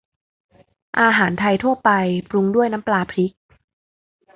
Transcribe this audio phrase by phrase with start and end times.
[1.01, 1.89] อาหารไทยทั่วไป
[2.29, 3.31] ปรุงด้วยน้ำปลาพริก